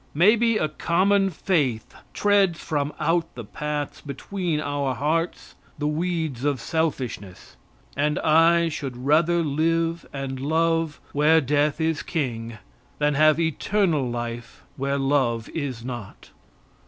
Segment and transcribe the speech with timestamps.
[0.15, 6.59] Maybe a common faith treads from out the paths between our hearts the weeds of
[6.59, 7.55] selfishness,
[7.95, 12.57] and I should rather live and love where death is king
[12.97, 16.31] than have eternal life where love is not.